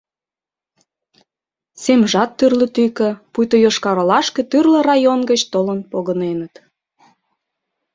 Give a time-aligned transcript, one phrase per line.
[1.83, 6.53] Семжат тӱрлӧ тӱкӧ, пуйто Йошкар-Олашке тӱрлӧ район гыч толын погыненыт.